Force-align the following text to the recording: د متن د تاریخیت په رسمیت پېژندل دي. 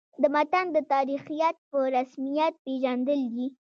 د 0.21 0.23
متن 0.33 0.65
د 0.75 0.77
تاریخیت 0.93 1.55
په 1.69 1.77
رسمیت 1.95 2.53
پېژندل 2.65 3.21
دي. 3.33 3.47